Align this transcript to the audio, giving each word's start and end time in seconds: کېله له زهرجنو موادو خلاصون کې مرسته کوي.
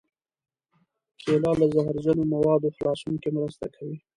کېله 1.21 1.51
له 1.59 1.65
زهرجنو 1.73 2.23
موادو 2.33 2.73
خلاصون 2.75 3.13
کې 3.21 3.29
مرسته 3.37 3.65
کوي. 3.75 3.97